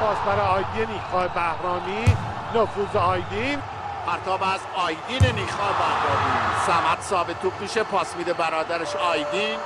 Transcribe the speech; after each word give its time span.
پاس 0.00 0.16
برای 0.26 0.46
آیدین 0.46 0.94
نیکای 0.94 1.28
بهرامی. 1.28 2.04
نفوذ 2.54 2.96
آیدین. 2.96 3.62
پرتاب 4.06 4.42
از 4.42 4.60
آیدین 4.76 5.34
نیخا 5.34 5.68
بهرامی. 5.78 6.30
سمت 6.66 7.02
ثابت 7.02 7.42
توپ 7.42 7.60
میشه. 7.60 7.82
پاس 7.82 8.16
میده 8.16 8.32
برادرش 8.32 8.96
آیدین. 8.96 9.58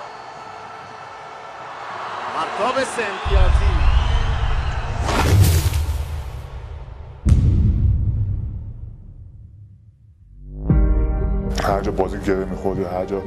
پرتاب 2.37 2.85
سمتیازی 2.85 3.72
هر 11.73 11.81
جا 11.81 11.93
بازی 11.93 12.19
گره 12.19 12.45
می‌خورد 12.45 12.79
یا 12.79 12.89
هر 12.89 13.05
جا 13.05 13.23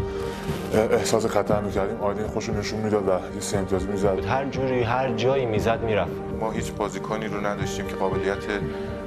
احساس 0.74 1.26
خطر 1.26 1.62
می‌کردیم 1.62 1.98
آیدین 2.02 2.28
خوش 2.28 2.50
نشون 2.50 2.80
می‌داد 2.80 3.08
و 3.08 3.12
یه 3.36 3.42
سه 3.42 3.58
امتیازی 3.58 3.88
می‌زد. 3.88 4.26
هر 4.28 4.46
جوری 4.46 4.84
هر 4.84 5.14
جایی 5.14 5.46
می‌زد 5.46 5.84
می‌رفت. 5.84 6.12
ما 6.40 6.52
هیچ 6.52 6.72
بازیکنی 6.72 7.28
رو 7.28 7.46
نداشتیم 7.46 7.88
که 7.88 7.96
قابلیت 7.96 8.44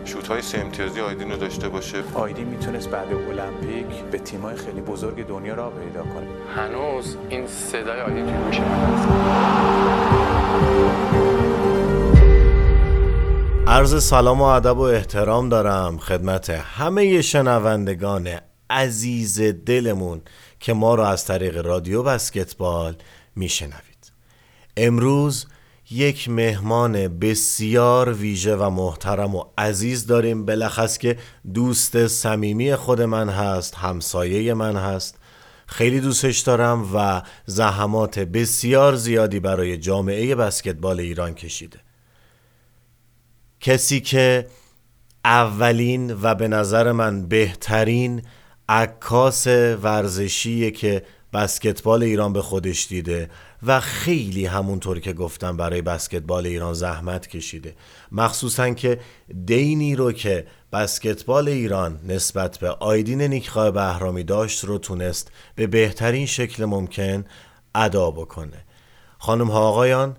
شوت 0.04 0.28
های 0.28 0.42
سه 0.42 0.58
امتیازی 0.58 1.00
آیدین 1.00 1.30
رو 1.30 1.36
داشته 1.36 1.68
باشه. 1.68 1.98
آیدین 2.14 2.48
می‌تونست 2.48 2.90
بعد 2.90 3.06
المپیک 3.12 4.04
به 4.10 4.18
تیمای 4.18 4.56
خیلی 4.56 4.80
بزرگ 4.80 5.26
دنیا 5.26 5.54
را 5.54 5.70
پیدا 5.70 6.02
کنه. 6.02 6.26
هنوز 6.56 7.16
این 7.28 7.46
صدای 7.46 8.00
آیدین 8.00 8.26
توی 8.26 8.34
گوش 8.44 8.60
عرض 13.66 14.04
سلام 14.04 14.40
و 14.40 14.44
ادب 14.44 14.78
و 14.78 14.82
احترام 14.82 15.48
دارم 15.48 15.98
خدمت 15.98 16.50
همه 16.50 17.22
شنوندگان 17.22 18.28
عزیز 18.70 19.40
دلمون 19.40 20.22
که 20.60 20.72
ما 20.72 20.94
را 20.94 21.08
از 21.08 21.24
طریق 21.24 21.66
رادیو 21.66 22.02
بسکتبال 22.02 22.96
میشنوید. 23.36 24.12
امروز 24.76 25.46
یک 25.90 26.28
مهمان 26.28 27.18
بسیار 27.18 28.12
ویژه 28.12 28.56
و 28.56 28.70
محترم 28.70 29.34
و 29.34 29.44
عزیز 29.58 30.06
داریم. 30.06 30.44
بلخص 30.44 30.98
که 30.98 31.18
دوست 31.54 32.06
صمیمی 32.06 32.74
خود 32.74 33.02
من 33.02 33.28
هست 33.28 33.74
همسایه 33.74 34.54
من 34.54 34.76
هست. 34.76 35.18
خیلی 35.66 36.00
دوستش 36.00 36.38
دارم 36.38 36.90
و 36.94 37.22
زحمات 37.46 38.18
بسیار 38.18 38.94
زیادی 38.94 39.40
برای 39.40 39.76
جامعه 39.76 40.34
بسکتبال 40.34 41.00
ایران 41.00 41.34
کشیده. 41.34 41.78
کسی 43.60 44.00
که 44.00 44.46
اولین 45.24 46.16
و 46.22 46.34
به 46.34 46.48
نظر 46.48 46.92
من 46.92 47.28
بهترین 47.28 48.22
عکاس 48.68 49.46
ورزشیه 49.82 50.70
که 50.70 51.02
بسکتبال 51.32 52.02
ایران 52.02 52.32
به 52.32 52.42
خودش 52.42 52.86
دیده 52.86 53.30
و 53.66 53.80
خیلی 53.80 54.46
همونطور 54.46 55.00
که 55.00 55.12
گفتم 55.12 55.56
برای 55.56 55.82
بسکتبال 55.82 56.46
ایران 56.46 56.74
زحمت 56.74 57.26
کشیده. 57.26 57.74
مخصوصا 58.12 58.70
که 58.70 59.00
دینی 59.44 59.96
رو 59.96 60.12
که 60.12 60.46
بسکتبال 60.72 61.48
ایران 61.48 62.00
نسبت 62.08 62.58
به 62.58 62.70
آیدین 62.70 63.22
نیکخواه 63.22 63.70
بهرامی 63.70 64.24
داشت 64.24 64.64
رو 64.64 64.78
تونست 64.78 65.32
به 65.54 65.66
بهترین 65.66 66.26
شکل 66.26 66.64
ممکن 66.64 67.24
ادا 67.74 68.10
بکنه. 68.10 68.64
خانم 69.18 69.50
ها 69.50 69.60
آقایان 69.60 70.16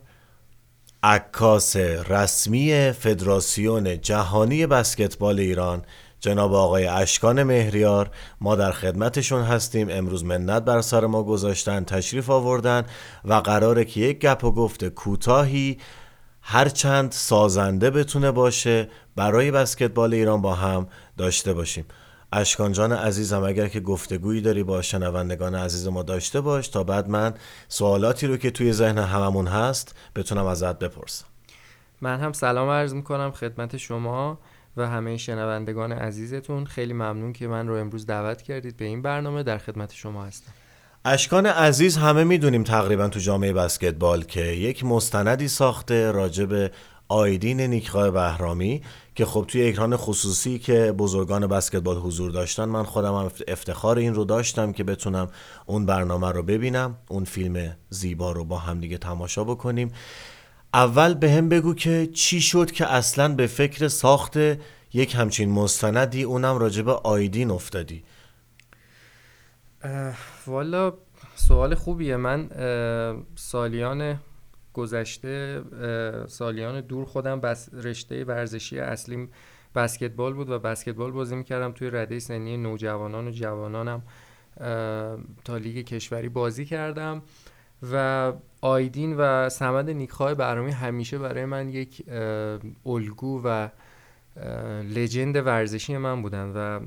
عکاس 1.03 1.77
رسمی 2.09 2.91
فدراسیون 2.91 4.01
جهانی 4.01 4.67
بسکتبال 4.67 5.39
ایران 5.39 5.83
جناب 6.19 6.53
آقای 6.53 6.87
اشکان 6.87 7.43
مهریار 7.43 8.09
ما 8.41 8.55
در 8.55 8.71
خدمتشون 8.71 9.43
هستیم. 9.43 9.87
امروز 9.89 10.25
منت 10.25 10.63
بر 10.63 10.81
سر 10.81 11.05
ما 11.05 11.23
گذاشتن 11.23 11.83
تشریف 11.83 12.29
آوردن 12.29 12.85
و 13.25 13.33
قراره 13.33 13.85
که 13.85 13.99
یک 13.99 14.19
گپ 14.19 14.43
و 14.43 14.51
گفت 14.51 14.87
کوتاهی 14.87 15.77
هرچند 16.41 17.11
سازنده 17.11 17.89
بتونه 17.89 18.31
باشه 18.31 18.89
برای 19.15 19.51
بسکتبال 19.51 20.13
ایران 20.13 20.41
با 20.41 20.55
هم 20.55 20.87
داشته 21.17 21.53
باشیم. 21.53 21.85
اشکان 22.33 22.71
جان 22.71 22.91
عزیزم 22.91 23.43
اگر 23.43 23.67
که 23.67 23.79
گفتگویی 23.79 24.41
داری 24.41 24.63
با 24.63 24.81
شنوندگان 24.81 25.55
عزیز 25.55 25.87
ما 25.87 26.03
داشته 26.03 26.41
باش 26.41 26.67
تا 26.67 26.83
بعد 26.83 27.09
من 27.09 27.33
سوالاتی 27.67 28.27
رو 28.27 28.37
که 28.37 28.51
توی 28.51 28.73
ذهن 28.73 28.97
هممون 28.97 29.47
هست 29.47 29.95
بتونم 30.15 30.45
ازت 30.45 30.79
بپرسم. 30.79 31.25
من 32.01 32.19
هم 32.19 32.33
سلام 32.33 32.69
عرض 32.69 32.93
می‌کنم 32.93 33.31
خدمت 33.31 33.77
شما. 33.77 34.37
و 34.77 34.87
همه 34.87 35.17
شنوندگان 35.17 35.91
عزیزتون 35.91 36.65
خیلی 36.65 36.93
ممنون 36.93 37.33
که 37.33 37.47
من 37.47 37.67
رو 37.67 37.75
امروز 37.75 38.05
دعوت 38.05 38.41
کردید 38.41 38.77
به 38.77 38.85
این 38.85 39.01
برنامه. 39.01 39.43
در 39.43 39.57
خدمت 39.57 39.93
شما 39.93 40.25
هستم. 40.25 40.51
اشکان 41.05 41.45
عزیز 41.45 41.97
همه 41.97 42.23
می‌دونیم 42.23 42.63
تقریبا 42.63 43.07
تو 43.07 43.19
جامعه 43.19 43.53
بسکتبال 43.53 44.23
که 44.23 44.41
یک 44.41 44.85
مستندی 44.85 45.47
ساخته 45.47 46.11
راجب 46.11 46.71
آیدین 47.07 47.61
نیکخواه 47.61 48.11
بهرامی 48.11 48.81
که 49.15 49.25
خب 49.25 49.45
توی 49.47 49.69
اکران 49.69 49.95
خصوصی 49.95 50.59
که 50.59 50.91
بزرگان 50.91 51.47
بسکتبال 51.47 51.97
حضور 51.97 52.31
داشتن 52.31 52.65
من 52.65 52.83
خودم 52.83 53.15
هم 53.15 53.31
افتخار 53.47 53.97
این 53.97 54.13
رو 54.13 54.25
داشتم 54.25 54.71
که 54.71 54.83
بتونم 54.83 55.27
اون 55.65 55.85
برنامه 55.85 56.31
رو 56.31 56.43
ببینم 56.43 56.97
اون 57.09 57.23
فیلم 57.23 57.75
زیبا 57.89 58.31
رو 58.31 58.45
با 58.45 58.57
هم 58.57 58.79
دیگه 58.79 58.97
تماشا 58.97 59.43
بکنیم. 59.43 59.91
اول 60.73 61.13
به 61.13 61.31
هم 61.31 61.49
بگو 61.49 61.73
که 61.73 62.09
چی 62.13 62.41
شد 62.41 62.71
که 62.71 62.93
اصلا 62.93 63.35
به 63.35 63.47
فکر 63.47 63.87
ساخت 63.87 64.37
یک 64.93 65.15
همچین 65.15 65.51
مستندی 65.51 66.23
اونم 66.23 66.57
راجب 66.57 66.89
آیدین 66.89 67.51
افتادی؟ 67.51 68.03
والا 70.47 70.93
سوال 71.35 71.75
خوبیه. 71.75 72.15
من 72.17 72.49
سالیان 73.35 74.19
گذشته 74.73 75.61
سالیان 76.27 76.81
دور 76.81 77.05
خودم 77.05 77.39
بس 77.39 77.69
رشته 77.73 78.23
ورزشی 78.23 78.79
اصلیم 78.79 79.29
بسکتبال 79.75 80.33
بود 80.33 80.49
و 80.49 80.59
بسکتبال 80.59 81.11
بازی 81.11 81.35
می‌کردم. 81.35 81.71
توی 81.71 81.89
رده 81.89 82.19
سنی 82.19 82.57
نوجوانان 82.57 83.27
و 83.27 83.31
جوانانم 83.31 84.03
تا 85.45 85.57
لیگ 85.57 85.85
کشوری 85.85 86.29
بازی 86.29 86.65
کردم. 86.65 87.21
و 87.91 88.33
آیدین 88.61 89.17
و 89.17 89.49
سمد 89.49 89.89
نیکخواه 89.89 90.33
برنامه 90.33 90.73
همیشه 90.73 91.17
برای 91.17 91.45
من 91.45 91.69
یک 91.69 92.03
الگو 92.85 93.41
و 93.45 93.69
لجند 94.95 95.35
ورزشی 95.35 95.97
من 95.97 96.21
بودن 96.21 96.51
و 96.55 96.79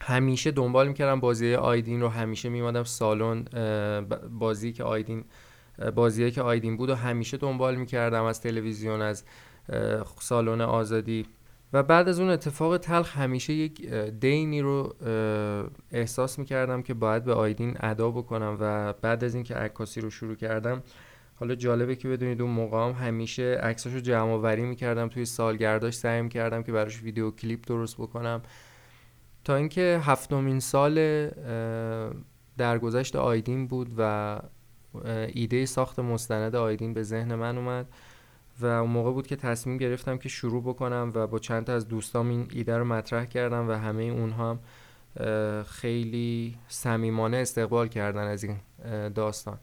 همیشه 0.00 0.50
دنبال 0.50 0.88
می‌کردم 0.88 1.20
بازی 1.20 1.54
آیدین 1.54 2.00
رو. 2.00 2.08
همیشه 2.08 2.48
میمادم 2.48 2.84
سالن 2.84 3.44
بازی 4.38 4.72
که 4.72 4.84
آیدین 4.84 5.24
بازی 5.94 6.30
که 6.30 6.42
آیدین 6.42 6.76
بود 6.76 6.90
و 6.90 6.94
همیشه 6.94 7.36
دنبال 7.36 7.76
می‌کردم. 7.76 8.24
از 8.24 8.40
تلویزیون 8.40 9.02
از 9.02 9.24
سالن 10.20 10.60
آزادی. 10.60 11.26
و 11.72 11.82
بعد 11.82 12.08
از 12.08 12.20
اون 12.20 12.30
اتفاق 12.30 12.78
تلخ 12.78 13.16
همیشه 13.16 13.52
یک 13.52 13.90
دینی 14.20 14.60
رو 14.60 14.94
احساس 15.92 16.38
می‌کردم 16.38 16.82
که 16.82 16.94
باید 16.94 17.24
به 17.24 17.34
آیدین 17.34 17.76
ادا 17.80 18.10
بکنم 18.10 18.56
و 18.60 18.92
بعد 18.92 19.24
از 19.24 19.34
اینکه 19.34 19.54
عکاسی 19.54 20.00
رو 20.00 20.10
شروع 20.10 20.34
کردم 20.34 20.82
حالا 21.34 21.54
جالبه 21.54 21.96
که 21.96 22.08
بدونید 22.08 22.42
اون 22.42 22.50
موقع 22.50 22.78
هم 22.78 22.90
همیشه 23.06 23.60
عکساشو 23.62 23.98
جمع 23.98 24.30
آوری 24.30 24.62
می‌کردم 24.62 25.08
توی 25.08 25.24
سالگرداش 25.24 25.94
سعی 25.94 26.28
کردم 26.28 26.62
که 26.62 26.72
براش 26.72 27.02
ویدیو 27.02 27.30
کلیپ 27.30 27.66
درست 27.66 27.96
بکنم. 27.96 28.42
تا 29.44 29.56
اینکه 29.56 30.00
هفتمین 30.02 30.60
سال 30.60 31.28
درگذشت 32.58 33.16
آیدین 33.16 33.66
بود 33.66 33.88
و 33.98 34.40
ایده 35.28 35.66
ساخت 35.66 35.98
مستند 35.98 36.56
آیدین 36.56 36.94
به 36.94 37.02
ذهن 37.02 37.34
من 37.34 37.58
اومد. 37.58 37.86
و 38.60 38.66
اون 38.66 38.90
موقع 38.90 39.12
بود 39.12 39.26
که 39.26 39.36
تصمیم 39.36 39.76
گرفتم 39.76 40.18
که 40.18 40.28
شروع 40.28 40.62
بکنم 40.62 41.12
و 41.14 41.26
با 41.26 41.38
چند 41.38 41.64
تا 41.64 41.72
از 41.74 41.88
دوستام 41.88 42.28
این 42.28 42.48
ایده 42.52 42.78
رو 42.78 42.84
مطرح 42.84 43.24
کردم 43.24 43.68
و 43.68 43.72
همه 43.72 44.02
اونها 44.02 44.50
هم 44.50 44.58
خیلی 45.62 46.58
صمیمانه 46.68 47.36
استقبال 47.36 47.88
کردن 47.88 48.26
از 48.26 48.44
این 48.44 48.56
داستان. 49.08 49.58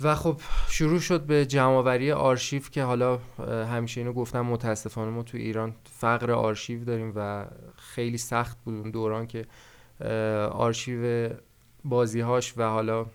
و 0.00 0.14
خب 0.14 0.40
شروع 0.68 1.00
شد 1.00 1.20
به 1.20 1.46
جمعآوری 1.46 2.12
آرشیو 2.12 2.62
که 2.62 2.82
حالا 2.82 3.18
همیشه 3.48 4.00
اینو 4.00 4.12
گفتم 4.12 4.40
متاسفانه 4.40 5.10
ما 5.10 5.22
تو 5.22 5.38
ایران 5.38 5.74
فقر 5.84 6.32
آرشیو 6.32 6.84
داریم 6.84 7.12
و 7.16 7.46
خیلی 7.76 8.18
سخت 8.18 8.58
بود 8.64 8.74
اون 8.74 8.90
دوران 8.90 9.26
که 9.26 9.46
آرشیو 10.50 11.30
بازیهاش 11.84 12.54
و 12.56 12.62
حالا 12.62 13.06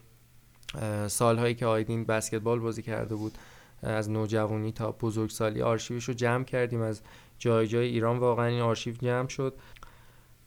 سالهایی 1.07 1.55
که 1.55 1.65
آیدین 1.65 2.05
بسکتبال 2.05 2.59
بازی 2.59 2.81
کرده 2.81 3.15
بود 3.15 3.37
از 3.83 4.09
نوجوانی 4.09 4.71
تا 4.71 4.91
بزرگسالی 4.91 5.61
آرشیوش 5.61 6.03
رو 6.03 6.13
جمع 6.13 6.43
کردیم. 6.43 6.81
از 6.81 7.01
جای 7.37 7.67
جای 7.67 7.87
ایران 7.87 8.17
واقعا 8.17 8.45
این 8.45 8.61
آرشیو 8.61 8.95
جمع 8.95 9.27
شد. 9.27 9.53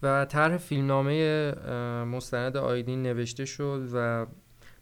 و 0.03 0.25
طرح 0.25 0.57
فیلمنامه 0.57 1.51
مستند 2.05 2.57
آیدین 2.57 3.03
نوشته 3.03 3.45
شد 3.45 3.89
و 3.93 4.25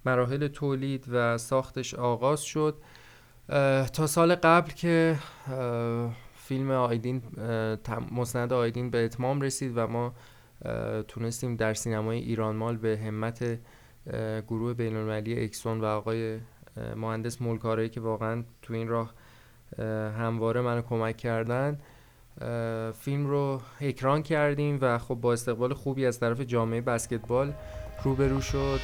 مراحل 0.06 0.48
تولید 0.48 1.06
و 1.12 1.38
ساختش 1.38 1.94
آغاز 1.94 2.42
شد. 2.42 2.78
تا 3.94 4.08
سال 4.08 4.36
قبل 4.36 4.72
که 4.72 5.20
فیلم 6.36 6.72
آیدین 6.72 7.22
مستند 8.12 8.54
آیدین 8.54 8.90
به 8.90 9.06
اتمام 9.06 9.42
رسید 9.42 9.72
و 9.76 9.88
ما 9.88 10.14
تونستیم 11.08 11.56
در 11.56 11.74
سینمای 11.74 12.18
ایران 12.18 12.56
مال 12.56 12.78
به 12.78 12.98
همت 12.98 13.60
گروه 14.48 14.74
بین 14.74 14.96
المللی 14.96 15.44
اکسون 15.44 15.82
و 15.82 15.86
آقای 15.86 16.40
مهندس 16.96 17.42
مولکارایی 17.42 17.90
که 17.90 18.02
واقعا 18.02 18.44
تو 18.62 18.74
این 18.74 18.88
راه 18.88 19.14
همواره 20.20 20.62
منو 20.62 20.82
کمک 20.82 21.18
کردن. 21.18 21.80
فیلم 23.00 23.28
رو 23.28 23.62
اکران 23.82 24.24
کردیم 24.24 24.78
و 24.82 24.98
خب 24.98 25.16
با 25.16 25.34
استقبال 25.34 25.74
خوبی 25.74 26.06
از 26.06 26.20
طرف 26.20 26.42
جامعه 26.42 26.82
بسکتبال 26.82 27.54
روبرو 28.04 28.42
شد. 28.42 28.80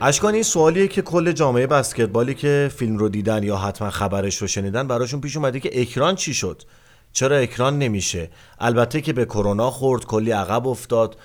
اشکان 0.00 0.34
این 0.34 0.42
سوالیه 0.42 0.88
که 0.88 1.02
کل 1.02 1.32
جامعه 1.32 1.66
بسکتبالی 1.66 2.34
که 2.34 2.70
فیلم 2.76 2.96
رو 2.96 3.08
دیدن 3.08 3.42
یا 3.42 3.56
حتما 3.56 3.90
خبرش 3.90 4.36
رو 4.36 4.46
شنیدن 4.46 4.88
براشون 4.88 5.20
پیش 5.20 5.36
اومده 5.36 5.60
که 5.60 5.80
اکران 5.80 6.14
چی 6.14 6.34
شد؟ 6.34 6.62
چرا 7.12 7.36
اکران 7.36 7.78
نمیشه؟ 7.78 8.30
البته 8.58 9.00
که 9.00 9.12
به 9.12 9.24
کرونا 9.24 9.70
خورد 9.70 10.06
کلی 10.06 10.30
عقب 10.30 10.66
افتاد. 10.66 11.16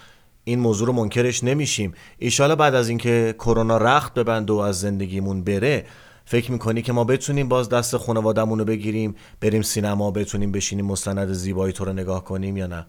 این 0.50 0.60
موضوع 0.60 0.88
رو 0.88 0.94
منکرش 0.94 1.44
نمیشیم. 1.44 1.94
ایشالا 2.18 2.56
بعد 2.56 2.76
از 2.76 2.90
اینکه 2.90 3.36
کرونا 3.40 3.78
رخت 3.78 4.14
ببنده 4.14 4.54
و 4.54 4.58
از 4.58 4.80
زندگیمون 4.80 5.44
بره 5.44 5.86
فکر 6.26 6.52
می‌کنی 6.52 6.82
که 6.82 6.94
ما 6.94 7.04
بتونیم 7.04 7.50
باز 7.50 7.70
دست 7.70 7.98
خانوادمون 7.98 8.60
رو 8.60 8.66
بگیریم 8.66 9.16
بریم 9.42 9.62
سینما 9.62 10.12
بتونیم 10.12 10.52
بشینیم 10.52 10.86
مستند 10.86 11.32
زیبایی 11.32 11.74
تو 11.74 11.86
رو 11.86 11.94
نگاه 11.94 12.24
کنیم 12.24 12.58
یا 12.58 12.68
نه؟ 12.68 12.86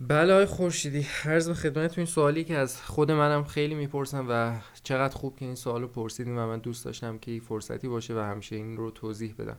بله 0.00 0.32
آقای 0.32 0.46
خورشیدی 0.46 1.06
عرض 1.24 1.48
به 1.48 1.54
خدمتتون 1.54 1.96
این 1.96 2.06
سوالی 2.06 2.44
که 2.44 2.56
از 2.56 2.82
خود 2.82 3.10
منم 3.10 3.44
خیلی 3.44 3.74
می‌پرسم 3.74 4.26
و 4.28 4.52
چقدر 4.82 5.16
خوب 5.16 5.36
که 5.36 5.44
این 5.44 5.54
سوال 5.54 5.82
رو 5.82 5.88
پرسیدیم 5.88 6.38
و 6.38 6.46
من 6.46 6.58
دوست 6.58 6.84
داشتم 6.84 7.18
که 7.18 7.30
این 7.30 7.40
فرصتی 7.40 7.88
باشه 7.88 8.14
و 8.14 8.18
همیشه 8.18 8.56
این 8.56 8.76
رو 8.76 8.90
توضیح 8.90 9.34
بدم. 9.38 9.58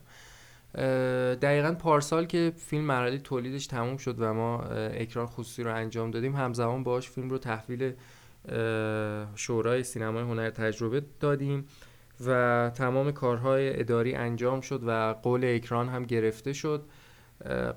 دقیقا 1.41 1.71
پارسال 1.71 2.25
که 2.25 2.53
فیلم 2.57 2.83
مرحله 2.83 3.17
تولیدش 3.17 3.67
تموم 3.67 3.97
شد 3.97 4.15
و 4.19 4.33
ما 4.33 4.61
اکران 4.73 5.27
خصوصی 5.27 5.63
رو 5.63 5.75
انجام 5.75 6.11
دادیم 6.11 6.35
همزمان 6.35 6.83
باش 6.83 7.09
فیلم 7.09 7.29
رو 7.29 7.37
تحویل 7.37 7.93
شورای 9.35 9.83
سینمای 9.83 10.23
هنر 10.23 10.49
تجربه 10.49 11.01
دادیم 11.19 11.65
و 12.27 12.71
تمام 12.75 13.11
کارهای 13.11 13.79
اداری 13.79 14.13
انجام 14.13 14.61
شد 14.61 14.83
و 14.87 15.13
قول 15.13 15.45
اکران 15.45 15.89
هم 15.89 16.03
گرفته 16.03 16.53
شد. 16.53 16.83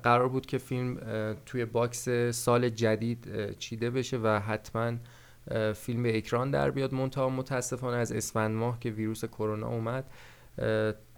قرار 0.03 0.29
بود 0.29 0.45
که 0.45 0.57
فیلم 0.57 0.97
توی 1.45 1.65
باکس 1.65 2.09
سال 2.31 2.69
جدید 2.69 3.57
چیده 3.57 3.89
بشه 3.89 4.17
و 4.17 4.27
حتما 4.27 4.93
فیلم 5.73 6.03
به 6.03 6.17
اکران 6.17 6.51
در 6.51 6.71
بیاد. 6.71 6.93
منتها 6.93 7.29
متاسفانه 7.29 7.97
از 7.97 8.11
اسفند 8.11 8.55
ماه 8.55 8.79
که 8.79 8.89
ویروس 8.89 9.25
کرونا 9.25 9.67
اومد 9.67 10.05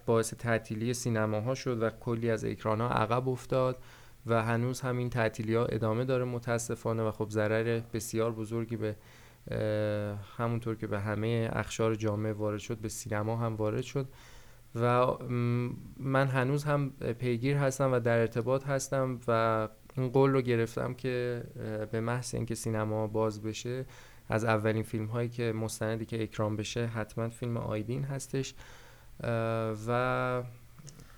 باعث 0.06 0.34
تعطیلی 0.34 0.94
سینماها 0.94 1.56
شد 1.56 1.82
و 1.82 1.90
کلی 1.90 2.30
از 2.30 2.46
اکران 2.46 2.82
ها 2.82 2.90
عقب 2.90 3.30
افتاد 3.30 3.78
و 4.26 4.44
هنوز 4.44 4.82
همین 4.82 5.10
تعطیلی 5.10 5.56
ها 5.56 5.66
ادامه 5.66 6.06
داره 6.06 6.26
متاسفانه 6.26 7.04
و 7.04 7.12
خب 7.12 7.30
ضرر 7.30 7.82
بسیار 7.94 8.32
بزرگی 8.32 8.78
به 8.78 8.96
همونطور 10.38 10.76
که 10.76 10.88
به 10.88 11.00
همه 11.00 11.50
اخشار 11.54 11.96
جامعه 11.96 12.34
وارد 12.34 12.60
شد 12.60 12.78
به 12.78 12.90
سینما 12.90 13.38
هم 13.38 13.56
وارد 13.56 13.82
شد 13.82 14.08
و 14.76 15.06
من 16.00 16.28
هنوز 16.28 16.64
هم 16.64 16.90
پیگیر 17.20 17.58
هستم 17.58 17.94
و 17.94 18.00
در 18.00 18.20
ارتباط 18.20 18.68
هستم 18.68 19.20
و 19.28 19.68
این 19.98 20.10
قول 20.10 20.32
رو 20.32 20.42
گرفتم 20.42 20.94
که 20.94 21.44
به 21.92 22.02
محض 22.02 22.36
اینکه 22.36 22.56
سینما 22.56 23.08
باز 23.08 23.42
بشه 23.42 23.86
از 24.30 24.46
اولین 24.46 24.84
فیلم 24.84 25.06
هایی 25.06 25.30
که 25.30 25.52
مستندی 25.52 26.06
که 26.06 26.24
اکرام 26.24 26.56
بشه 26.56 26.86
حتما 26.86 27.30
فیلم 27.30 27.58
آیدین 27.58 28.04
هستش 28.04 28.54
و 29.88 30.42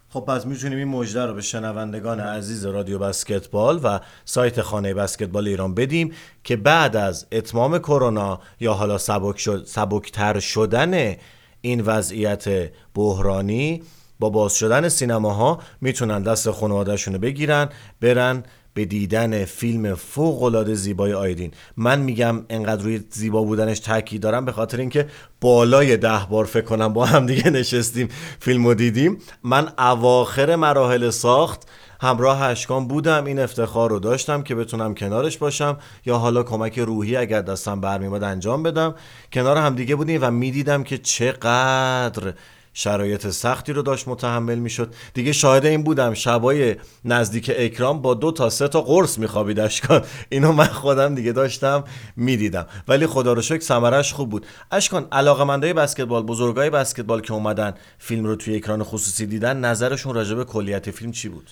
خب 0.10 0.19
پس 0.19 0.46
می‌تونیم 0.46 0.78
این 0.78 0.88
مژده 0.88 1.25
رو 1.25 1.34
به 1.34 1.42
شنوندگان 1.42 2.19
عزیز 2.19 2.66
رادیو 2.66 3.00
بسکتبال 3.00 3.80
و 3.84 4.00
سایت 4.25 4.62
خانه 4.62 4.94
بسکتبال 4.94 5.48
ایران 5.48 5.74
بدیم 5.74 6.13
که 6.44 6.56
بعد 6.56 6.96
از 6.96 7.28
اتمام 7.31 7.80
کرونا 7.80 8.40
یا 8.60 8.74
حالا 8.74 8.98
سبک 8.98 9.38
شد، 9.38 9.66
سبکتر 9.66 10.40
شدن 10.40 11.16
این 11.62 11.81
وضعیت 11.81 12.72
بحرانی 12.94 13.84
با 14.19 14.30
باز 14.30 14.54
شدن 14.54 14.90
سینماها 14.90 15.60
می‌تونن 15.81 16.22
دست 16.22 16.52
خانوادهشون 16.52 17.13
رو 17.13 17.19
بگیرن 17.19 17.69
برن 18.02 18.44
به 18.75 18.86
دیدن 18.86 19.45
فیلم 19.45 19.95
فوق 19.95 20.44
العاده 20.44 20.74
زیبای 20.74 21.13
آیدین. 21.13 21.51
من 21.77 22.00
میگم 22.00 22.45
انقدر 22.50 22.83
روی 22.83 23.01
زیبا 23.10 23.44
بودنش 23.44 23.80
تاکید 23.80 24.22
دارم 24.22 24.45
به 24.45 24.51
خاطر 24.51 24.77
اینکه 24.77 25.07
بالای 25.42 25.98
ده 25.98 26.19
بار 26.30 26.45
فکر 26.45 26.66
کنم 26.66 26.94
با 26.94 27.06
هم 27.06 27.25
دیگه 27.25 27.50
نشستیم 27.60 28.10
فیلمو 28.39 28.74
دیدیم. 28.74 29.18
من 29.44 29.69
اواخر 29.80 30.56
مراحل 30.56 31.10
ساخت 31.10 31.68
همراه 32.01 32.42
اشکان 32.42 32.88
بودم 32.88 33.25
این 33.25 33.39
افتخار 33.39 33.89
رو 33.89 34.00
داشتم 34.00 34.44
که 34.44 34.56
بتونم 34.56 34.94
کنارش 34.94 35.38
باشم 35.38 35.78
یا 36.06 36.18
حالا 36.18 36.44
کمک 36.44 36.80
روحی 36.80 37.16
اگر 37.16 37.42
دستم 37.42 37.81
برمیاد 37.81 38.24
انجام 38.24 38.63
بدم. 38.63 38.95
کنار 39.33 39.57
هم 39.57 39.75
دیگه 39.75 39.95
بودیم 39.95 40.19
و 40.24 40.31
می‌دیدم 40.31 40.83
که 40.83 40.98
چقدر 40.98 42.33
شرایط 42.77 43.27
سختی 43.27 43.74
رو 43.74 43.81
داشت 43.81 44.07
متحمل 44.07 44.60
می‌شد. 44.60 44.94
دیگه 45.13 45.31
شاهد 45.31 45.66
این 45.66 45.83
بودم 45.83 46.13
شبای 46.13 46.75
نزدیک 47.06 47.51
اکرام 47.57 48.01
با 48.01 48.13
دو 48.13 48.31
تا 48.31 48.50
سه 48.50 48.68
تا 48.68 48.81
قرص 48.81 49.18
میخوابید 49.18 49.60
اشکان 49.60 50.01
اینو 50.30 50.51
من 50.51 50.66
خودم 50.66 51.16
دیگه 51.16 51.31
داشتم 51.31 51.83
می‌دیدم. 52.16 52.68
ولی 52.88 53.07
خدا 53.07 53.33
رو 53.33 53.42
شکر 53.42 53.60
ثمرش 53.60 54.13
خوب 54.13 54.30
بود. 54.30 54.45
اشکان 54.72 55.07
علاقمندای 55.12 55.74
بسکتبال 55.74 56.24
بزرگای 56.24 56.69
بسکتبال 56.69 57.22
که 57.22 57.33
اومدن 57.33 57.74
فیلم 57.98 58.25
رو 58.25 58.36
توی 58.36 58.56
اکران 58.56 58.83
خصوصی 58.83 59.25
دیدن 59.25 59.57
نظرشون 59.57 60.13
راجع 60.13 60.36
به 60.36 60.44
کلیت 60.45 60.92
فیلم 60.92 61.12
چی 61.12 61.30
بود؟ 61.30 61.51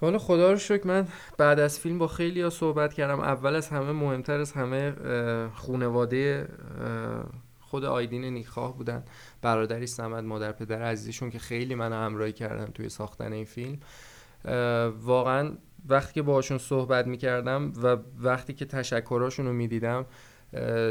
حالا 0.00 0.18
خدا 0.18 0.52
رو 0.52 0.58
شکر 0.58 0.86
من 0.86 1.06
بعد 1.38 1.60
از 1.60 1.78
فیلم 1.78 1.98
با 1.98 2.08
خیلی 2.08 2.42
ها 2.42 2.50
صحبت 2.50 2.94
کردم. 2.94 3.20
اول 3.20 3.54
از 3.54 3.68
همه 3.68 3.92
مهمتر 3.92 4.40
از 4.40 4.52
همه 4.52 4.92
خونواده 5.54 6.48
خود 7.74 7.84
آیدین 7.84 8.24
نیخواه 8.24 8.76
بودن. 8.76 9.04
برادری 9.42 9.86
سمد 9.86 10.24
مادر 10.24 10.52
پدر 10.52 10.82
عزیزشون 10.82 11.30
که 11.30 11.38
خیلی 11.38 11.74
منو 11.74 11.94
همراهی 11.94 12.32
کردن 12.32 12.66
توی 12.66 12.88
ساختن 12.88 13.32
این 13.32 13.44
فیلم. 13.44 13.78
واقعا 15.02 15.52
وقتی 15.88 16.12
که 16.12 16.22
باشون 16.22 16.58
صحبت 16.58 17.06
می‌کردم 17.06 17.72
و 17.82 17.96
وقتی 18.20 18.52
که 18.52 18.64
تشکراشون 18.64 19.46
رو 19.46 19.52
می‌دیدم 19.52 20.06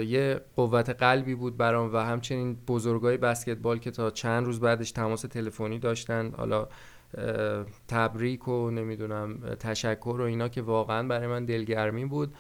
یه 0.08 0.42
قوت 0.56 0.90
قلبی 0.90 1.36
بود 1.36 1.58
برام 1.58 1.94
و 1.94 1.98
همچنین 1.98 2.58
بزرگای 2.68 3.18
بسکتبال 3.18 3.78
که 3.78 3.92
تا 3.92 4.12
چند 4.12 4.46
روز 4.46 4.60
بعدش 4.60 4.92
تماس 4.92 5.22
تلفنی 5.22 5.80
داشتن 5.80 6.32
حالا 6.38 6.68
تبریک 7.88 8.48
و 8.48 8.72
نمی‌دونم 8.72 9.38
تشکر 9.60 10.16
و 10.20 10.22
اینا 10.22 10.48
که 10.48 10.62
واقعا 10.62 11.08
برای 11.08 11.28
من 11.28 11.46
دلگرمی 11.46 12.06
بود. 12.06 12.34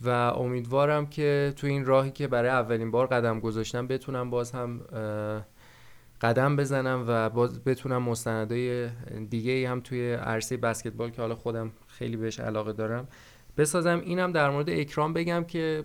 و 0.00 0.08
امیدوارم 0.10 1.06
که 1.06 1.52
تو 1.56 1.66
این 1.66 1.84
راهی 1.84 2.10
که 2.10 2.28
برای 2.28 2.50
اولین 2.50 2.90
بار 2.90 3.06
قدم 3.06 3.40
گذاشتم 3.40 3.86
بتونم 3.86 4.30
باز 4.30 4.52
هم 4.52 4.80
قدم 6.20 6.56
بزنم 6.56 7.04
و 7.08 7.30
باز 7.30 7.64
بتونم 7.64 8.02
مستندای 8.02 8.88
دیگه 9.30 9.52
ای 9.52 9.64
هم 9.64 9.80
توی 9.80 10.12
عرصه 10.12 10.56
بسکتبال 10.56 11.10
که 11.10 11.22
حالا 11.22 11.34
خودم 11.34 11.72
خیلی 11.86 12.16
بهش 12.16 12.40
علاقه 12.40 12.72
دارم 12.72 13.08
بسازم. 13.56 14.02
اینم 14.04 14.32
در 14.32 14.50
مورد 14.50 14.70
اکرام 14.70 15.12
بگم 15.12 15.44
که 15.44 15.84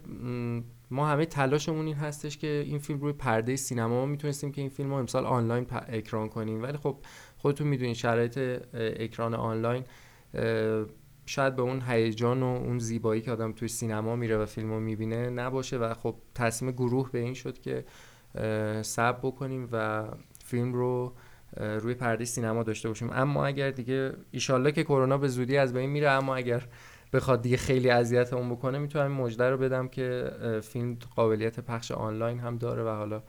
ما 0.91 1.07
همه 1.07 1.25
تلاشمون 1.25 1.85
این 1.85 1.95
هستش 1.95 2.37
که 2.37 2.63
این 2.65 2.79
فیلم 2.79 2.99
روی 2.99 3.13
پرده 3.13 3.55
سینما 3.55 3.95
ما 3.95 4.05
می‌تونستیم 4.05 4.51
که 4.51 4.61
این 4.61 4.69
فیلم 4.69 4.89
رو 4.89 4.95
امسال 4.95 5.25
آنلاین 5.25 5.65
اکران 5.87 6.29
کنیم. 6.29 6.63
ولی 6.63 6.77
خب 6.77 6.97
خودتون 7.37 7.67
می‌دونین 7.67 7.93
شرایط 7.93 8.37
اکران 8.73 9.33
آنلاین 9.33 9.83
شاید 11.29 11.55
به 11.55 11.61
اون 11.61 11.81
هیجان 11.87 12.43
و 12.43 12.45
اون 12.45 12.79
زیبایی 12.79 13.21
که 13.21 13.31
آدم 13.31 13.51
توی 13.51 13.67
سینما 13.67 14.15
میره 14.15 14.37
و 14.37 14.45
فیلم 14.45 14.69
رو 14.69 14.79
می‌بینه 14.79 15.29
نباشه 15.29 15.77
و 15.77 15.93
خب 15.93 16.15
تصمیم 16.35 16.71
گروه 16.71 17.11
به 17.11 17.19
این 17.19 17.33
شد 17.33 17.59
که 17.59 17.85
سب 18.81 19.19
بکنیم 19.23 19.69
و 19.71 20.03
فیلم 20.45 20.73
رو 20.73 21.13
روی 21.57 21.93
پرده 21.93 22.25
سینما 22.25 22.63
داشته 22.63 22.87
باشیم. 22.87 23.09
اما 23.13 23.45
اگر 23.45 23.71
دیگه 23.71 24.13
ایشالله 24.31 24.71
که 24.71 24.83
کرونا 24.83 25.17
به 25.17 25.27
زودی 25.27 25.57
از 25.57 25.73
بین 25.73 25.89
میره 25.89 26.09
اما 26.09 26.35
اگر 26.35 26.67
بخواد 27.13 27.41
دیگه 27.41 27.57
خیلی 27.57 27.89
اذیت 27.89 28.33
اون 28.33 28.49
بکنه 28.49 28.79
می‌تونم 28.79 29.11
مژده 29.11 29.49
رو 29.49 29.57
بدم 29.57 29.87
که 29.87 30.31
فیلم 30.63 30.97
قابلیت 31.15 31.59
پخش 31.59 31.91
آنلاین 31.91 32.39
هم 32.39 32.57
داره 32.57 32.83
و 32.83 32.87
حالا 32.89 33.23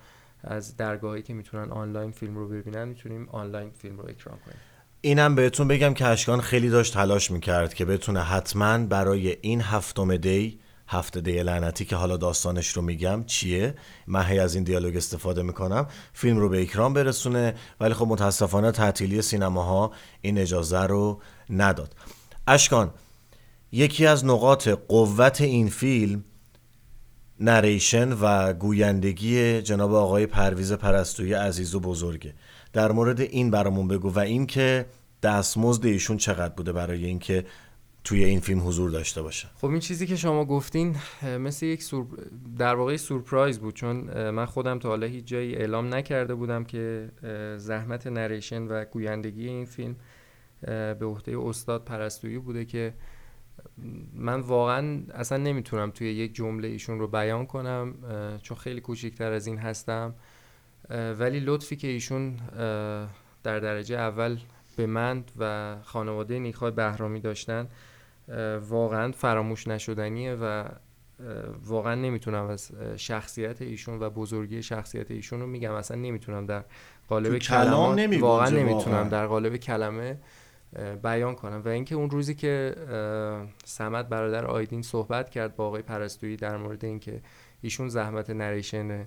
از 0.44 0.76
درگاهی 0.76 1.22
که 1.22 1.34
می‌تونن 1.34 1.70
آنلاین 1.70 2.10
فیلم 2.10 2.36
رو 2.36 2.48
ببینن 2.48 2.88
می‌تونیم 2.88 3.28
آنلاین 3.28 3.70
فیلم 3.70 3.98
رو 3.98 4.08
اکران 4.08 4.38
کنیم. 4.38 4.58
اینم 5.02 5.34
بهتون 5.34 5.68
بگم 5.68 5.94
که 5.94 6.06
اشکان 6.06 6.40
خیلی 6.40 6.68
داشت 6.68 6.94
تلاش 6.94 7.30
می‌کرد 7.30 7.74
که 7.74 7.84
بتونه 7.84 8.20
حتما 8.20 8.78
برای 8.78 9.36
این 9.40 9.60
هفتم 9.60 10.16
دی 10.16 10.60
هفته 10.88 11.20
دی 11.20 11.42
لعنتی 11.42 11.84
که 11.84 11.96
حالا 11.96 12.16
داستانش 12.16 12.68
رو 12.68 12.82
میگم 12.82 13.24
چیه؟ 13.24 13.74
من 14.06 14.24
هی 14.24 14.38
از 14.38 14.54
این 14.54 14.64
دیالوگ 14.64 14.96
استفاده 14.96 15.42
می‌کنم. 15.42 15.86
فیلم 16.12 16.38
رو 16.38 16.48
به 16.48 16.62
اکرام 16.62 16.94
برسونه 16.94 17.54
ولی 17.80 17.94
خب 17.94 18.06
متاسفانه 18.06 18.72
تعطیلی 18.72 19.22
سینماها 19.22 19.92
این 20.20 20.38
اجازه 20.38 20.80
رو 20.80 21.20
نداد. 21.50 21.94
اشکان 22.46 22.90
یکی 23.72 24.06
از 24.06 24.24
نقاط 24.24 24.68
قوت 24.68 25.40
این 25.40 25.68
فیلم 25.68 26.24
نریشن 27.40 28.12
و 28.12 28.52
گویندگی 28.52 29.62
جناب 29.62 29.94
آقای 29.94 30.26
پرویز 30.26 30.72
پرستوی 30.72 31.34
عزیز 31.34 31.74
و 31.74 31.80
بزرگه. 31.80 32.34
در 32.72 32.92
مورد 32.92 33.20
این 33.20 33.50
برامون 33.50 33.88
بگو 33.88 34.10
و 34.10 34.18
اینکه 34.18 34.86
دستمزد 35.22 35.86
ایشون 35.86 36.16
چقدر 36.16 36.54
بوده 36.54 36.72
برای 36.72 37.04
اینکه 37.04 37.44
توی 38.04 38.24
این 38.24 38.40
فیلم 38.40 38.68
حضور 38.68 38.90
داشته 38.90 39.22
باشه. 39.22 39.48
خب 39.54 39.68
این 39.68 39.80
چیزی 39.80 40.06
که 40.06 40.16
شما 40.16 40.44
گفتین 40.44 40.96
مثل 41.38 41.66
یک 41.66 41.82
سور... 41.82 42.06
در 42.58 42.74
واقع 42.74 42.96
سورپرایز 42.96 43.58
بود 43.58 43.74
چون 43.74 44.30
من 44.30 44.46
خودم 44.46 44.78
تا 44.78 44.88
حالا 44.88 45.06
هیچ 45.06 45.24
جایی 45.24 45.54
اعلام 45.54 45.94
نکرده 45.94 46.34
بودم 46.34 46.64
که 46.64 47.08
زحمت 47.56 48.06
نریشن 48.06 48.62
و 48.62 48.84
گویندگی 48.84 49.48
این 49.48 49.64
فیلم 49.64 49.96
به 50.66 51.06
عهده 51.06 51.38
استاد 51.38 51.84
پرستویی 51.84 52.38
بوده 52.38 52.64
که 52.64 52.94
من 54.14 54.40
واقعا 54.40 55.02
اصلا 55.14 55.38
نمی‌تونم 55.38 55.90
توی 55.90 56.12
یک 56.12 56.34
جمله 56.34 56.68
ایشون 56.68 56.98
رو 56.98 57.08
بیان 57.08 57.46
کنم 57.46 57.94
چون 58.42 58.56
خیلی 58.56 58.80
کوچکتر 58.80 59.32
از 59.32 59.46
این 59.46 59.58
هستم. 59.58 60.14
ولی 61.18 61.40
لطفی 61.40 61.76
که 61.76 61.88
ایشون 61.88 62.36
در 63.42 63.60
درجه 63.60 63.96
اول 63.98 64.38
به 64.76 64.86
من 64.86 65.24
و 65.38 65.76
خانواده 65.82 66.38
نیکای 66.38 66.70
بهرامی 66.70 67.20
داشتن 67.20 67.68
واقعا 68.68 69.12
فراموش 69.12 69.68
نشدنیه 69.68 70.34
و 70.34 70.64
واقعا 71.64 71.94
نمی‌تونم 71.94 72.44
از 72.44 72.70
شخصیت 72.96 73.62
ایشون 73.62 74.00
و 74.00 74.10
بزرگی 74.10 74.62
شخصیت 74.62 75.10
ایشون 75.10 75.40
رو 75.40 75.46
میگم. 75.46 75.72
اصلا 75.72 75.96
نمی‌تونم 75.96 76.46
در 76.46 76.64
قالب 77.08 77.38
کلمه 77.38 78.18
واقعا 78.20 78.50
نمی‌تونم 78.50 79.08
در 79.08 79.26
قالب 79.26 79.56
کلمه 79.56 80.18
بیان 81.02 81.34
کنم. 81.34 81.62
و 81.64 81.68
اینکه 81.68 81.94
اون 81.94 82.10
روزی 82.10 82.34
که 82.34 82.74
سمت 83.64 84.08
برادر 84.08 84.46
آیدین 84.46 84.82
صحبت 84.82 85.30
کرد 85.30 85.56
با 85.56 85.66
آقای 85.66 85.82
پرستویی 85.82 86.36
در 86.36 86.56
مورد 86.56 86.84
اینکه 86.84 87.22
ایشون 87.60 87.88
زحمت 87.88 88.30
نریشن 88.30 89.06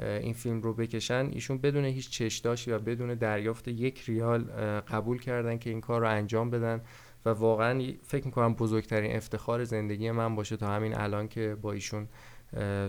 این 0.00 0.32
فیلم 0.32 0.62
رو 0.62 0.74
بکشن 0.74 1.28
ایشون 1.32 1.58
بدون 1.58 1.84
هیچ 1.84 2.10
چشداشی 2.10 2.70
و 2.70 2.78
بدون 2.78 3.14
دریافت 3.14 3.68
یک 3.68 4.04
ریال 4.06 4.42
قبول 4.80 5.20
کردن 5.20 5.58
که 5.58 5.70
این 5.70 5.80
کار 5.80 6.00
رو 6.00 6.08
انجام 6.08 6.50
بدن. 6.50 6.80
و 7.24 7.28
واقعا 7.28 7.92
فکر 8.02 8.26
می‌کنم 8.26 8.54
بزرگترین 8.54 9.16
افتخار 9.16 9.64
زندگی 9.64 10.10
من 10.10 10.34
باشه 10.34 10.56
تا 10.56 10.66
همین 10.66 10.94
الان 10.94 11.28
که 11.28 11.56
با 11.62 11.72
ایشون 11.72 12.08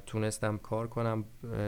تونستم 0.06 0.58
کار 0.58 0.88
کنم 0.88 1.26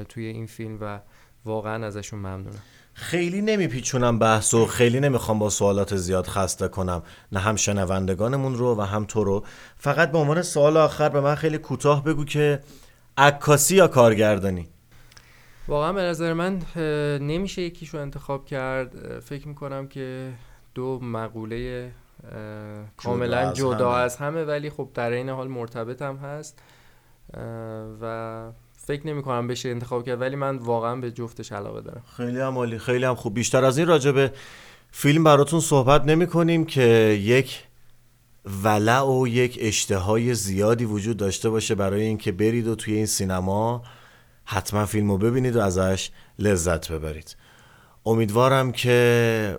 توی 0.09 0.25
این 0.25 0.45
فیلم 0.45 0.77
و 0.81 0.99
واقعا 1.45 1.85
ازشون 1.85 2.19
ممنونم. 2.19 2.61
خیلی 2.99 3.41
نمیپیچونم 3.41 4.19
بحث 4.19 4.53
و 4.53 4.65
خیلی 4.65 4.99
نمی‌خوام 4.99 5.39
با 5.39 5.49
سوالات 5.49 5.95
زیاد 5.95 6.27
خسته 6.27 6.67
کنم. 6.67 7.03
نه 7.31 7.39
هم 7.39 7.55
شنوندگانمون 7.55 8.55
رو 8.55 8.75
و 8.75 8.81
هم 8.81 9.05
تو 9.05 9.23
رو. 9.23 9.43
فقط 9.77 10.11
به 10.11 10.17
عنوان 10.17 10.41
سوال 10.41 10.77
آخر 10.77 11.09
به 11.09 11.21
من 11.21 11.35
خیلی 11.35 11.57
کوتاه 11.57 12.03
بگو 12.03 12.25
که 12.25 12.59
عکاسی 13.17 13.75
یا 13.75 13.87
کارگردانی؟ 13.87 14.67
واقعا 15.67 15.93
به 15.93 16.01
نظر 16.01 16.33
من 16.33 16.61
نمیشه 17.21 17.61
یکیش 17.61 17.89
رو 17.89 17.99
انتخاب 17.99 18.45
کرد. 18.45 19.19
فکر 19.19 19.47
می‌کنم 19.47 19.87
که 19.87 20.31
دو 20.75 20.99
مقوله 20.99 21.91
کاملا 22.97 23.53
جدا 23.53 23.95
از 23.95 24.17
همه 24.17 24.43
ولی 24.43 24.69
خب 24.69 24.89
در 24.93 25.11
این 25.11 25.29
حال 25.29 25.47
مرتبط 25.47 26.01
هم 26.01 26.17
هست. 26.17 26.59
و 28.01 28.51
فکر 28.89 29.07
نمی 29.07 29.21
کنم 29.21 29.47
بشه 29.47 29.69
انتخاب 29.69 30.05
کرد 30.05 30.21
ولی 30.21 30.35
من 30.35 30.57
واقعا 30.57 30.95
به 30.95 31.11
جفتش 31.11 31.51
علاقه 31.51 31.81
دارم. 31.81 32.03
خیلی 32.17 32.39
هم 32.39 32.57
عالی 32.57 32.79
خیلی 32.79 33.05
هم 33.05 33.15
خوب. 33.15 33.33
بیشتر 33.33 33.65
از 33.65 33.77
این 33.77 33.87
راجبه 33.87 34.31
فیلم 34.91 35.23
براتون 35.23 35.59
صحبت 35.59 36.05
نمی 36.05 36.27
کنیم 36.27 36.65
که 36.65 36.83
یک 37.21 37.63
ولع 38.63 39.01
و 39.01 39.27
یک 39.27 39.57
اشتهای 39.61 40.33
زیادی 40.33 40.85
وجود 40.85 41.17
داشته 41.17 41.49
باشه 41.49 41.75
برای 41.75 42.01
اینکه 42.01 42.31
برید 42.31 42.67
و 42.67 42.75
توی 42.75 42.93
این 42.93 43.05
سینما 43.05 43.83
حتما 44.45 44.85
فیلم 44.85 45.11
رو 45.11 45.17
ببینید 45.17 45.55
و 45.55 45.61
ازش 45.61 46.09
لذت 46.39 46.91
ببرید. 46.91 47.35
امیدوارم 48.05 48.71
که 48.71 49.57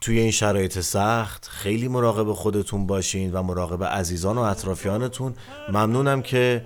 توی 0.00 0.18
این 0.18 0.30
شرایط 0.30 0.80
سخت 0.80 1.48
خیلی 1.48 1.88
مراقب 1.88 2.32
خودتون 2.32 2.86
باشین 2.86 3.32
و 3.32 3.42
مراقب 3.42 3.84
عزیزان 3.84 4.38
و 4.38 4.40
اطرافیانتون. 4.40 5.34
ممنونم 5.68 6.22
که 6.22 6.64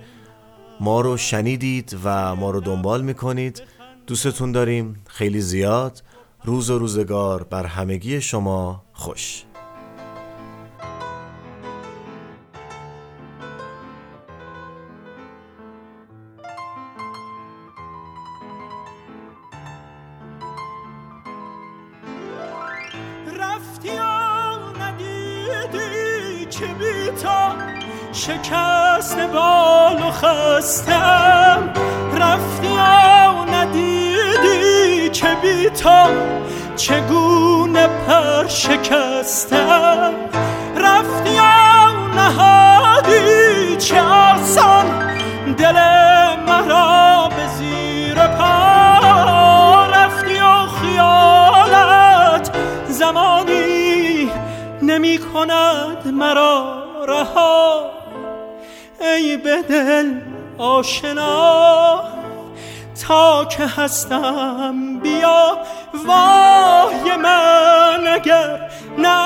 ما 0.79 1.01
رو 1.01 1.17
شنیدید 1.17 1.97
و 2.03 2.35
ما 2.35 2.51
رو 2.51 2.59
دنبال 2.59 3.01
می‌کنید. 3.01 3.63
دوستتون 4.07 4.51
داریم. 4.51 5.03
خیلی 5.07 5.41
زیاد. 5.41 6.03
روز 6.43 6.69
و 6.69 6.79
روزگار 6.79 7.43
بر 7.43 7.65
همگی 7.65 8.21
شما. 8.21 8.83
خوش. 8.93 9.43
چگونه 37.23 37.87
پر 37.87 38.47
شکستم 38.47 40.13
رفتی 40.75 41.29
یا 41.29 41.91
نهادی 42.15 43.75
چه 43.77 44.01
آسان. 44.01 44.85
دل 45.57 45.75
مرا 46.47 47.29
به 47.29 47.47
زیر 47.57 48.27
پا. 48.27 49.85
رفتی 49.93 50.39
و 50.39 50.65
خیالت 50.81 52.51
زمانی 52.87 54.31
نمی 54.81 55.17
کند 55.17 56.07
مرا 56.07 56.83
رها. 57.07 57.91
ای 59.01 59.37
به 59.37 59.61
دل 59.61 60.13
آشنا. 60.57 62.03
تا 63.07 63.45
که 63.45 63.63
هستم 63.67 64.99
بیا. 64.99 65.57
وای 66.05 66.52
من 67.17 68.07
اگر 68.07 68.59
نیایی 68.97 69.22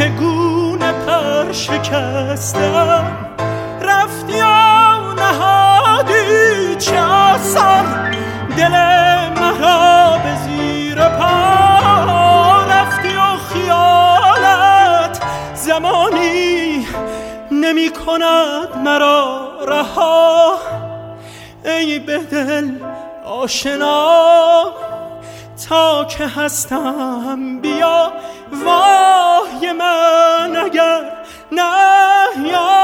چگونه 0.00 0.92
پر 0.92 1.52
شکستم 1.52 3.04
رفتی 3.80 4.40
نهادی 5.16 6.76
چه 6.78 7.00
آسان 7.00 8.10
دل 8.56 8.70
مرا 9.40 10.18
به 10.24 10.36
زیر 10.44 11.08
پا. 11.08 12.62
رفتی 12.70 13.16
و 13.16 13.36
خیالت 13.52 15.22
زمانی 15.54 16.86
نمی 17.50 17.90
کند 17.90 18.76
مرا 18.84 19.50
رها. 19.68 20.58
ای 21.64 21.98
به 21.98 22.18
دل 22.18 22.70
آشنا 23.24 24.64
تا 25.68 26.04
که 26.04 26.26
هستم 26.26 27.60
بیا 27.60 28.12
وای 28.64 29.19
من 29.64 30.56
اگر 30.56 31.02
نه 31.52 32.79